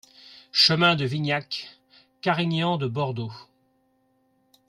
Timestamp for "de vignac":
0.95-1.77